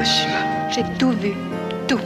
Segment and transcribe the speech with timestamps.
[0.00, 0.70] Hiroshima.
[0.70, 1.34] J'ai tout vu,
[1.86, 2.00] tout.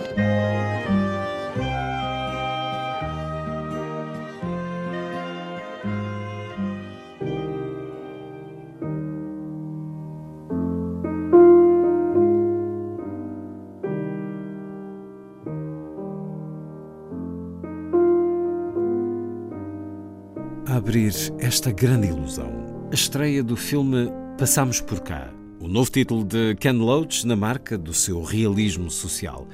[20.66, 22.50] Abrir esta grande ilusão,
[22.90, 27.78] a estreia do filme Passamos por Cá, o novo título de Ken Loach na marca
[27.78, 29.46] do seu realismo social.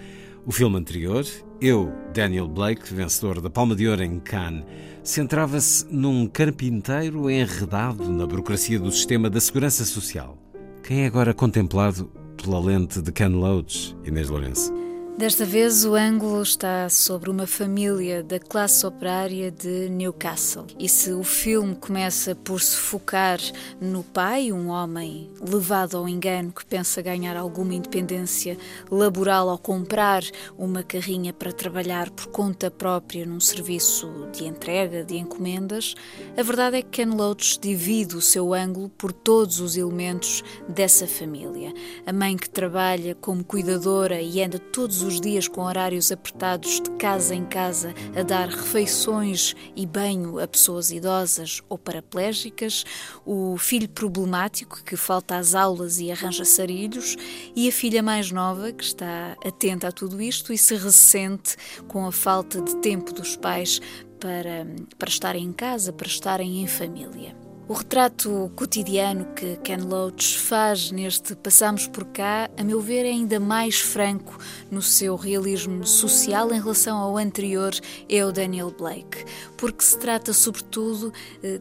[0.46, 1.24] O filme anterior,
[1.60, 4.64] Eu, Daniel Blake, vencedor da Palma de Ouro em Cannes,
[5.02, 10.36] centrava-se num carpinteiro enredado na burocracia do sistema da segurança social.
[10.82, 12.10] Quem é agora contemplado
[12.42, 14.89] pela lente de Ken Loach, Inês Lourenço?
[15.20, 20.64] Desta vez o ângulo está sobre uma família da classe operária de Newcastle.
[20.78, 23.38] E se o filme começa por se focar
[23.78, 28.56] no pai, um homem levado ao engano que pensa ganhar alguma independência
[28.91, 30.22] laboral ao comprar
[30.56, 35.94] uma carrinha para trabalhar por conta própria num serviço de entrega de encomendas,
[36.34, 41.06] a verdade é que Ken Loach divide o seu ângulo por todos os elementos dessa
[41.06, 41.74] família.
[42.06, 46.91] A mãe que trabalha como cuidadora e anda todos os dias com horários apertados de
[46.91, 52.84] casa em casa a dar refeições e banho a pessoas idosas ou paraplégicas,
[53.25, 57.16] o filho problemático que falta às aulas e arranja sarilhos
[57.56, 61.56] e a filha mais nova que está atenta a tudo isto e se ressente
[61.88, 63.81] com a falta de tempo dos pais
[64.20, 64.66] para,
[64.99, 67.39] para estarem em casa, para estarem em família.
[67.70, 73.10] O retrato cotidiano que Ken Loach faz neste Passamos por Cá, a meu ver, é
[73.10, 74.36] ainda mais franco
[74.72, 77.70] no seu realismo social em relação ao anterior,
[78.08, 79.25] Eu, Daniel Blake,
[79.56, 81.12] porque se trata, sobretudo,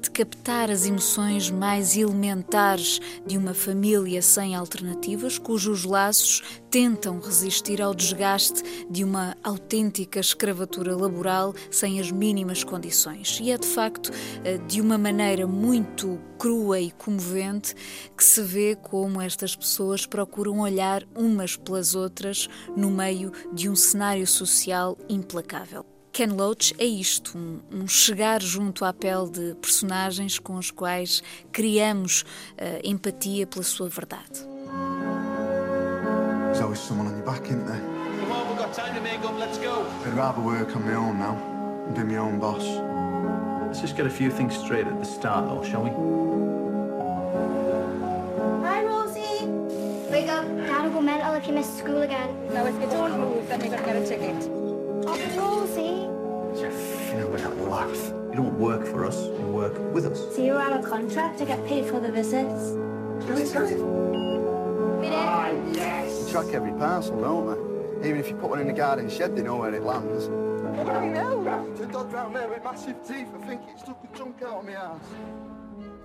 [0.02, 6.42] de captar as emoções mais elementares de uma família sem alternativas, cujos laços
[6.72, 13.40] tentam resistir ao desgaste de uma autêntica escravatura laboral sem as mínimas condições.
[13.44, 14.12] E é, de facto,
[14.68, 17.76] de uma maneira muito muito crua e comovente
[18.16, 23.76] que se vê como estas pessoas procuram olhar umas pelas outras no meio de um
[23.76, 25.86] cenário social implacável.
[26.12, 31.22] Ken Loach é isto, um, um, chegar junto à pele de personagens com os quais
[31.52, 32.24] criamos
[32.54, 34.48] uh, empatia pela sua verdade.
[36.46, 37.80] There's always someone on your back, isn't there?
[38.22, 39.38] Come on, we've got time to make up.
[39.38, 39.86] Let's go.
[40.06, 41.38] I'd rather work on my own now
[41.88, 42.99] and be my own boss.
[43.70, 45.92] Let's just get a few things straight at the start, though, shall we?
[48.66, 49.46] Hi, Rosie.
[50.10, 50.44] Wake up.
[50.66, 52.36] Dad will go mental if you miss school again.
[52.52, 54.50] No, if you don't move, then you're going to get a ticket.
[55.06, 56.10] Oh, Rosie.
[56.60, 56.74] Jeff,
[57.12, 58.12] you know, we're not laugh.
[58.32, 60.36] You don't work for us, you work with us.
[60.36, 62.74] So you're on a contract to get paid for the visits?
[65.06, 66.26] Ah, yes!
[66.26, 68.10] We track every parcel, don't they?
[68.10, 70.28] Even if you put one in the garden shed, they know where it lands.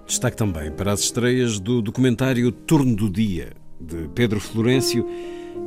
[0.06, 5.08] Destaque também para as estreias do documentário Turno do Dia, de Pedro Florencio,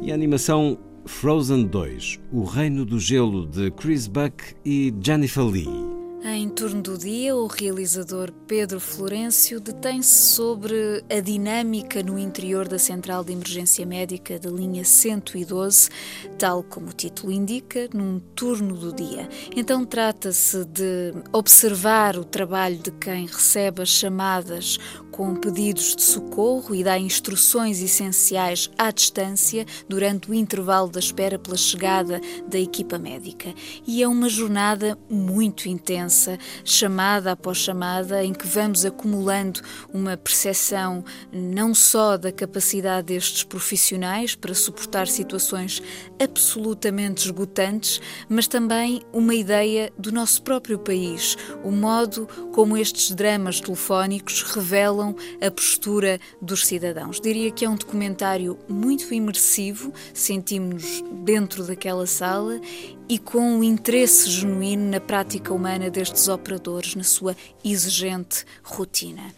[0.01, 5.86] e a animação Frozen 2, O Reino do Gelo, de Chris Buck e Jennifer Lee.
[6.23, 12.79] Em torno do dia, o realizador Pedro Florencio detém-se sobre a dinâmica no interior da
[12.79, 15.89] Central de Emergência Médica da linha 112,
[16.37, 19.29] tal como o título indica, num turno do dia.
[19.55, 24.79] Então trata-se de observar o trabalho de quem recebe as chamadas
[25.17, 31.39] com pedidos de socorro e dá instruções essenciais à distância durante o intervalo da espera
[31.39, 33.51] pela chegada da equipa médica.
[33.87, 36.16] E é uma jornada muito intensa,
[36.63, 39.61] chamada após chamada, em que vamos acumulando
[39.93, 45.81] uma percepção não só da capacidade destes profissionais para suportar situações
[46.21, 53.59] absolutamente esgotantes, mas também uma ideia do nosso próprio país, o modo como estes dramas
[53.59, 57.19] telefónicos revelam a postura dos cidadãos.
[57.19, 62.59] Diria que é um documentário muito imersivo, sentimos-nos dentro daquela sala
[63.09, 69.33] e com o interesse genuíno na prática humana destes operadores, na sua exigente rotina.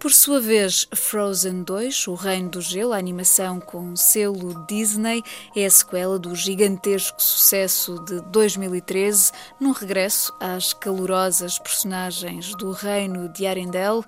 [0.00, 5.22] Por sua vez, Frozen 2, O Reino do Gelo, a animação com selo Disney,
[5.54, 13.28] é a sequela do gigantesco sucesso de 2013, num regresso às calorosas personagens do Reino
[13.28, 14.02] de Arendelle,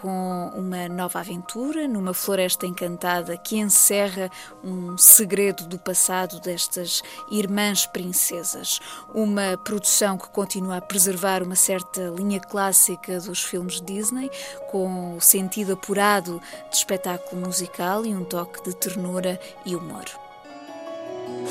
[0.00, 4.30] com uma nova aventura numa floresta encantada que encerra
[4.62, 7.02] um segredo do passado destas
[7.32, 8.78] irmãs princesas.
[9.12, 14.30] Uma produção que continua a preservar uma certa linha clássica dos filmes Disney,
[14.70, 16.40] com o sentido apurado
[16.70, 20.04] de espetáculo musical e um toque de ternura e humor.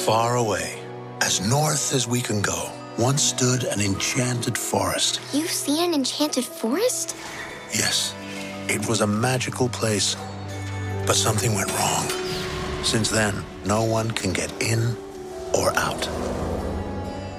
[0.06, 0.82] Far away,
[1.20, 5.20] as north as we can go, once stood an enchanted forest.
[5.34, 7.14] You've seen an enchanted forest?
[7.74, 8.16] Yes.
[8.69, 10.16] It was a magical place.
[11.06, 12.10] But something went wrong.
[12.84, 14.96] Since then, no one can get in
[15.54, 16.08] or out.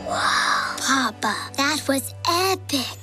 [0.07, 0.77] Wow.
[0.79, 2.99] Papa, that was epic.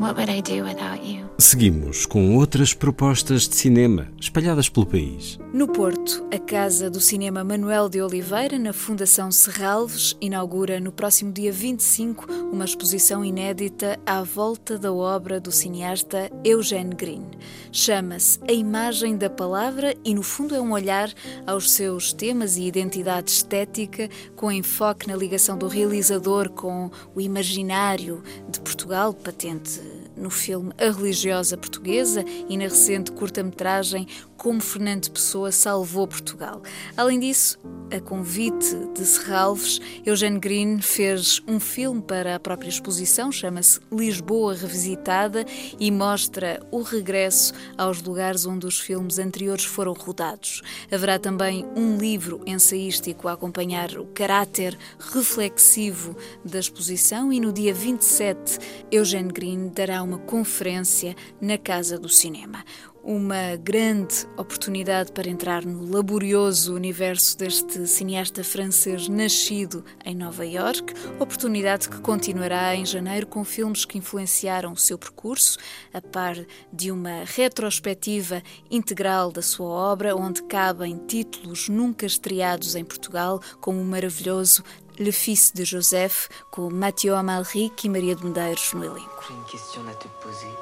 [0.00, 1.19] What would I do without you?
[1.40, 5.38] Seguimos com outras propostas de cinema espalhadas pelo país.
[5.54, 11.32] No Porto, a Casa do Cinema Manuel de Oliveira, na Fundação Serralves, inaugura no próximo
[11.32, 17.26] dia 25 uma exposição inédita à volta da obra do cineasta Eugene Green.
[17.72, 21.10] Chama-se A Imagem da Palavra e, no fundo, é um olhar
[21.46, 28.22] aos seus temas e identidade estética, com enfoque na ligação do realizador com o imaginário
[28.46, 34.06] de Portugal, patente no filme A Religiosa Portuguesa e na recente curta-metragem
[34.36, 36.62] Como Fernando Pessoa Salvou Portugal.
[36.96, 37.58] Além disso,
[37.90, 44.54] a convite de Serralves, Eugene Green fez um filme para a própria exposição, chama-se Lisboa
[44.54, 45.44] Revisitada
[45.78, 50.62] e mostra o regresso aos lugares onde os filmes anteriores foram rodados.
[50.92, 54.78] Haverá também um livro ensaístico a acompanhar o caráter
[55.12, 58.58] reflexivo da exposição e no dia 27,
[58.90, 62.64] Eugene Green dará uma conferência na Casa do Cinema.
[63.02, 70.92] Uma grande oportunidade para entrar no laborioso universo deste cineasta francês nascido em Nova York,
[71.18, 75.58] oportunidade que continuará em janeiro com filmes que influenciaram o seu percurso,
[75.94, 76.36] a par
[76.70, 83.80] de uma retrospectiva integral da sua obra, onde cabem títulos nunca estreados em Portugal, como
[83.80, 84.62] o maravilhoso
[85.02, 89.24] Le Fils de Joseph, com Mathieu Amalric e Maria de Medeiros no elenco.
[89.26, 90.54] J'ai une question à te poser.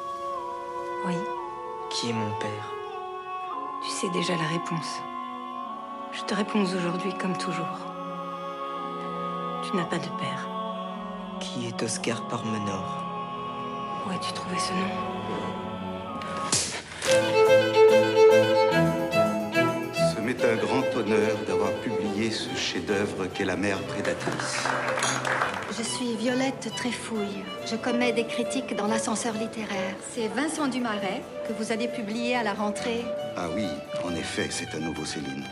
[1.04, 1.16] Oui.
[1.90, 2.72] Qui est mon père?
[3.82, 5.00] Tu sais déjà la réponse.
[6.12, 7.80] Je te réponds aujourd'hui comme toujours.
[9.64, 10.46] Tu n'as pas de père.
[11.40, 13.02] Qui est Oscar Parmenor?
[14.06, 14.88] Où as-tu trouvé ce nom?
[20.38, 24.58] Ce m'est un grand honneur d'avoir publié ce chef-d'œuvre qu'est La mère prédatrice.
[25.76, 27.44] Je suis Violette Tréfouille.
[27.66, 29.94] Je commets des critiques dans l'ascenseur littéraire.
[30.12, 33.04] C'est Vincent Dumaret que vous allez publier à la rentrée.
[33.36, 33.66] Ah oui,
[34.04, 35.44] en effet, c'est un nouveau Céline.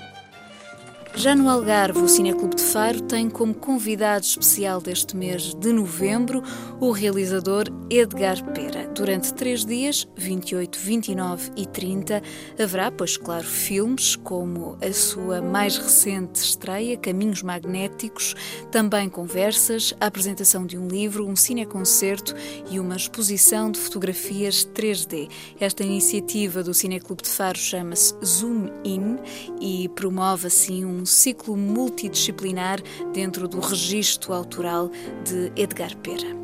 [1.16, 6.42] Já no Algarve, o Cineclube de Faro tem como convidado especial deste mês de novembro
[6.78, 8.86] o realizador Edgar Pera.
[8.94, 12.22] Durante três dias, 28, 29 e 30,
[12.62, 18.34] haverá, pois claro, filmes como a sua mais recente estreia, Caminhos Magnéticos,
[18.70, 22.34] também conversas, a apresentação de um livro, um cineconcerto
[22.70, 25.30] e uma exposição de fotografias 3D.
[25.58, 29.16] Esta iniciativa do Cineclube de Faro chama-se Zoom In
[29.62, 32.82] e promove assim um ciclo multidisciplinar
[33.12, 34.90] dentro do registro autoral
[35.24, 36.36] de Edgar Pera.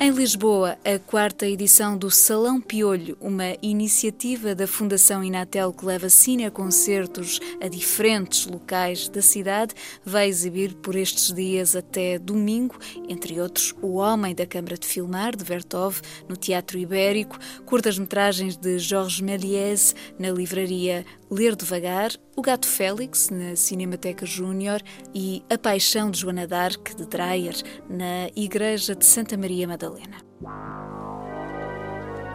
[0.00, 6.08] Em Lisboa, a quarta edição do Salão Piolho, uma iniciativa da Fundação Inatel que leva
[6.08, 9.72] cine-concertos a diferentes locais da cidade,
[10.04, 12.76] vai exibir por estes dias até domingo,
[13.08, 18.80] entre outros, O Homem da Câmara de Filmar, de Vertov, no Teatro Ibérico, curtas-metragens de
[18.80, 24.80] Jorge Méliès, na livraria Ler Devagar, O Gato Félix, na Cinemateca Júnior
[25.12, 27.56] e A Paixão de Joana d'Arc, de Dreyer,
[27.90, 30.18] na Igreja de Santa Maria Madalena.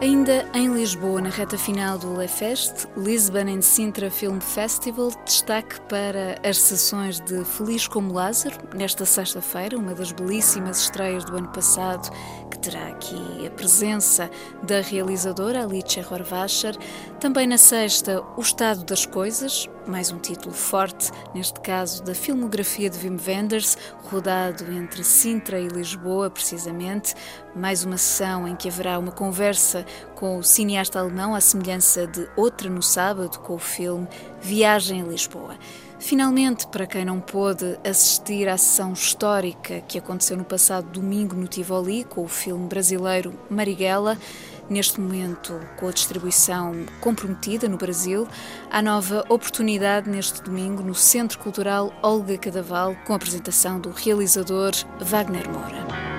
[0.02, 5.78] Ainda em Lisboa, na reta final do Le Fest, Lisbon and Sintra Film Festival, destaque
[5.90, 11.48] para as sessões de Feliz como Lázaro, nesta sexta-feira, uma das belíssimas estreias do ano
[11.48, 12.10] passado,
[12.50, 14.30] que terá aqui a presença
[14.62, 16.78] da realizadora Alicia Horvacher.
[17.20, 22.90] Também na sexta, O Estado das Coisas, mais um título forte, neste caso da filmografia
[22.90, 27.14] de Wim Wenders, rodado entre Sintra e Lisboa, precisamente.
[27.54, 29.84] Mais uma sessão em que haverá uma conversa
[30.14, 34.06] com o cineasta alemão, à semelhança de outra no sábado, com o filme
[34.40, 35.56] Viagem a Lisboa.
[35.98, 41.46] Finalmente, para quem não pôde assistir à sessão histórica que aconteceu no passado domingo no
[41.46, 44.16] Tivoli com o filme brasileiro Marighella,
[44.70, 48.26] neste momento com a distribuição comprometida no Brasil,
[48.70, 54.72] há nova oportunidade neste domingo no Centro Cultural Olga Cadaval com a apresentação do realizador
[55.00, 56.09] Wagner Moura.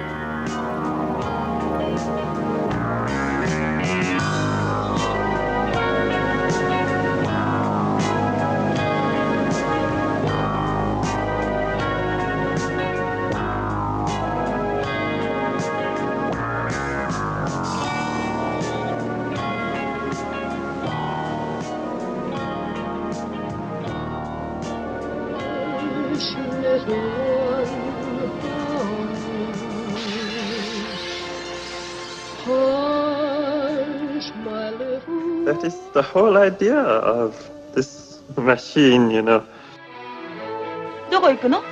[35.45, 37.35] That is the whole idea of
[37.73, 39.43] this machine, you know.
[41.11, 41.63] どこ行くの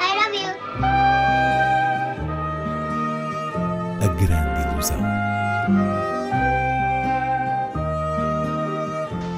[0.00, 0.48] I love you.
[4.00, 4.98] A grande ilusão.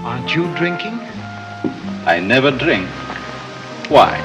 [0.05, 0.99] Aren't you drinking?
[2.07, 2.87] I never drink.
[3.89, 4.17] Why?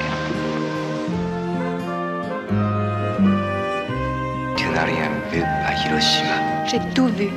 [4.56, 6.66] Tu n'as rien vu à Hiroshima.
[6.66, 7.30] J'ai tout vu.